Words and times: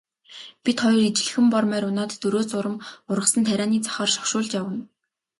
Бид 0.63 0.77
хоёр 0.81 1.01
ижилхэн 1.09 1.45
бор 1.53 1.65
морь 1.71 1.87
унаад 1.89 2.11
дөрөө 2.21 2.43
зурам 2.51 2.75
ургасан 3.11 3.43
тарианы 3.47 3.77
захаар 3.85 4.09
шогшуулж 4.15 4.49
явна. 4.61 4.79